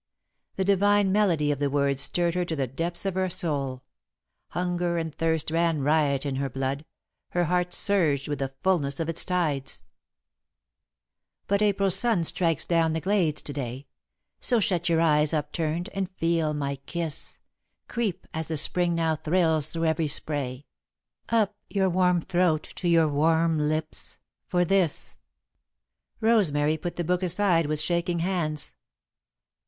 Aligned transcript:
The 0.55 0.65
divine 0.65 1.11
melody 1.11 1.51
of 1.51 1.59
the 1.59 1.69
words 1.69 2.01
stirred 2.01 2.33
her 2.33 2.43
to 2.45 2.55
the 2.55 2.65
depths 2.65 3.05
of 3.05 3.13
her 3.13 3.29
soul. 3.29 3.83
Hunger 4.47 4.97
and 4.97 5.13
thirst 5.13 5.51
ran 5.51 5.81
riot 5.83 6.25
in 6.25 6.37
her 6.37 6.49
blood; 6.49 6.85
her 7.33 7.43
heart 7.43 7.71
surged 7.71 8.27
with 8.27 8.39
the 8.39 8.51
fulness 8.63 8.99
of 8.99 9.09
its 9.09 9.23
tides. 9.23 9.83
[Sidenote: 9.83 9.89
The 10.07 10.55
Unknown 10.55 11.37
Joy] 11.37 11.45
"But 11.55 11.61
April's 11.61 11.95
sun 11.99 12.23
strikes 12.23 12.65
down 12.65 12.93
the 12.93 12.99
glades 12.99 13.43
to 13.43 13.53
day; 13.53 13.85
So 14.39 14.59
shut 14.59 14.89
your 14.89 15.01
eyes 15.01 15.35
upturned, 15.35 15.87
and 15.93 16.09
feel 16.09 16.55
my 16.55 16.77
kiss 16.87 17.37
Creep, 17.87 18.25
as 18.33 18.47
the 18.47 18.57
Spring 18.57 18.95
now 18.95 19.15
thrills 19.15 19.69
through 19.69 19.85
every 19.85 20.07
spray, 20.07 20.65
Up 21.29 21.53
your 21.69 21.91
warm 21.91 22.21
throat 22.21 22.63
to 22.77 22.87
your 22.87 23.07
warm 23.07 23.59
lips, 23.69 24.17
for 24.47 24.65
this...." 24.65 25.17
Rosemary 26.19 26.75
put 26.77 26.95
the 26.95 27.03
book 27.03 27.21
aside 27.21 27.67
with 27.67 27.79
shaking 27.79 28.17
hands. 28.21 28.73